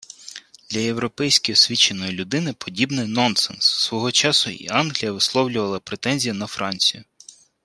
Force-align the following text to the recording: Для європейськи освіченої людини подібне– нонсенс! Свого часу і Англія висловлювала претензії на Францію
Для 0.69 0.79
європейськи 0.79 1.53
освіченої 1.53 2.11
людини 2.11 2.53
подібне– 2.53 3.07
нонсенс! 3.07 3.63
Свого 3.65 4.11
часу 4.11 4.49
і 4.49 4.67
Англія 4.69 5.11
висловлювала 5.11 5.79
претензії 5.79 6.33
на 6.33 6.47
Францію 6.47 7.03